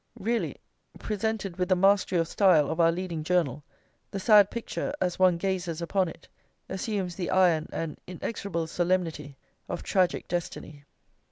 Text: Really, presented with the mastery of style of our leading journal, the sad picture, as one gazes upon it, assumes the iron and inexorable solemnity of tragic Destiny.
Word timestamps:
Really, 0.19 0.57
presented 0.97 1.57
with 1.57 1.69
the 1.69 1.75
mastery 1.75 2.17
of 2.17 2.27
style 2.27 2.71
of 2.71 2.79
our 2.79 2.91
leading 2.91 3.23
journal, 3.23 3.63
the 4.09 4.19
sad 4.19 4.49
picture, 4.49 4.91
as 4.99 5.19
one 5.19 5.37
gazes 5.37 5.79
upon 5.79 6.07
it, 6.09 6.27
assumes 6.67 7.13
the 7.15 7.29
iron 7.29 7.69
and 7.71 7.99
inexorable 8.07 8.65
solemnity 8.65 9.37
of 9.69 9.83
tragic 9.83 10.27
Destiny. 10.27 10.85